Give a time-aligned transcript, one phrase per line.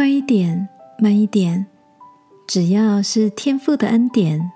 [0.00, 0.66] 快一点，
[0.98, 1.66] 慢一点，
[2.46, 4.50] 只要是天父的恩典。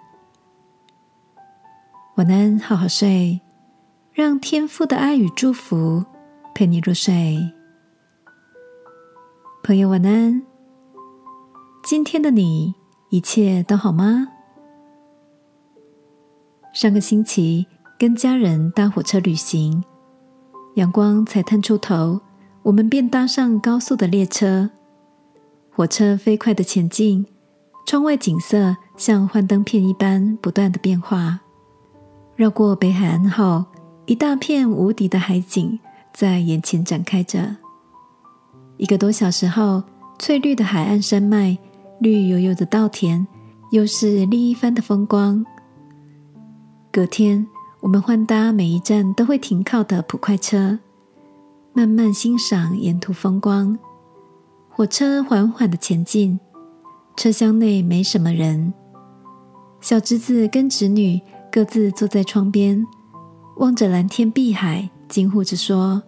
[2.16, 3.42] 晚安，好好睡，
[4.14, 6.02] 让天父的爱与祝福
[6.54, 7.52] 陪你入睡。
[9.62, 10.42] 朋友，晚安。
[11.84, 12.74] 今天的你
[13.10, 14.28] 一切都好吗？
[16.72, 17.66] 上个星期
[17.98, 19.84] 跟家人搭火车旅行，
[20.76, 22.22] 阳光才探出头，
[22.62, 24.70] 我们便搭上高速的列车。
[25.76, 27.26] 火车飞快的前进，
[27.84, 31.40] 窗外景色像幻灯片一般不断的变化。
[32.36, 33.64] 绕过北海岸后，
[34.06, 35.76] 一大片无敌的海景
[36.12, 37.56] 在眼前展开着。
[38.76, 39.82] 一个多小时后，
[40.16, 41.58] 翠绿的海岸山脉、
[41.98, 43.26] 绿油油的稻田，
[43.72, 45.44] 又是另一番的风光。
[46.92, 47.44] 隔天，
[47.80, 50.78] 我们换搭每一站都会停靠的普快车，
[51.72, 53.76] 慢慢欣赏沿途风光。
[54.76, 56.40] 火车缓缓的前进，
[57.16, 58.74] 车厢内没什么人。
[59.80, 61.20] 小侄子跟侄女
[61.52, 62.84] 各自坐在窗边，
[63.58, 66.02] 望着蓝天碧海，惊呼着说：“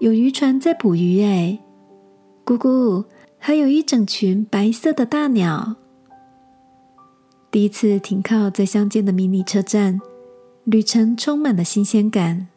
[0.00, 1.56] 有渔船在捕鱼哎！
[2.44, 3.04] 姑姑，
[3.38, 5.76] 还有一整群白色的大鸟。”
[7.52, 10.00] 第一次停靠在乡间的迷你车站，
[10.64, 12.48] 旅程充满了新鲜感。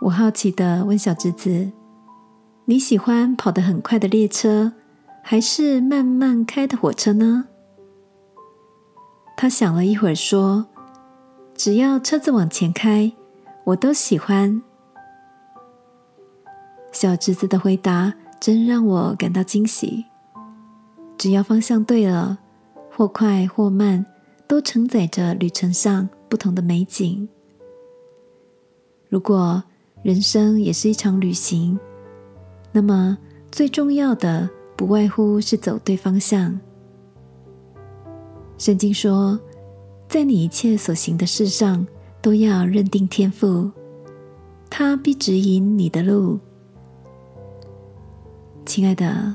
[0.00, 1.70] 我好奇的问小侄子。
[2.68, 4.72] 你喜欢跑得很快的列车，
[5.22, 7.46] 还是慢慢开的火车呢？
[9.36, 10.66] 他想了一会儿，说
[11.54, 13.12] ：“只要车子往前开，
[13.62, 14.60] 我都喜欢。”
[16.90, 20.04] 小侄子的回答真让我感到惊喜。
[21.16, 22.36] 只要方向对了，
[22.90, 24.04] 或快或慢，
[24.48, 27.28] 都承载着旅程上不同的美景。
[29.08, 29.62] 如果
[30.02, 31.78] 人生也是一场旅行，
[32.76, 33.16] 那么，
[33.50, 34.46] 最重要的
[34.76, 36.60] 不外乎是走对方向。
[38.58, 39.40] 圣经说，
[40.10, 41.86] 在你一切所行的事上，
[42.20, 43.70] 都要认定天赋，
[44.68, 46.38] 他必指引你的路。
[48.66, 49.34] 亲爱的，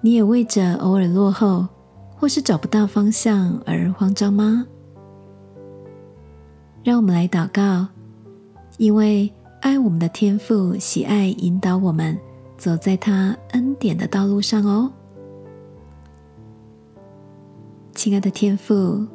[0.00, 1.68] 你也为着偶尔落后
[2.16, 4.66] 或是找不到方向而慌张吗？
[6.82, 7.88] 让我们来祷告，
[8.78, 9.30] 因为
[9.60, 12.18] 爱我们的天赋，喜爱引导我们。
[12.56, 14.90] 走在他恩典的道路上哦，
[17.94, 19.06] 亲爱的天父，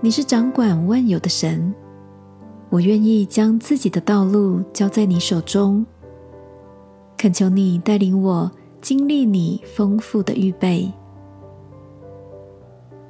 [0.00, 1.74] 你是掌管万有的神，
[2.70, 5.84] 我愿意将自己的道路交在你手中，
[7.18, 8.50] 恳求你带领我
[8.80, 10.90] 经历你丰富的预备。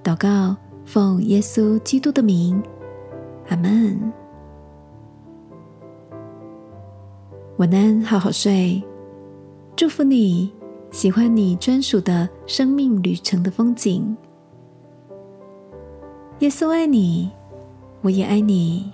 [0.02, 2.60] 祷告，奉耶稣基督的名，
[3.48, 4.12] 阿门。
[7.58, 8.82] 晚安，好好睡。
[9.74, 10.52] 祝福你，
[10.90, 14.16] 喜欢你专属的生命旅程的风景。
[16.40, 17.30] 耶稣爱你，
[18.02, 18.92] 我也爱你。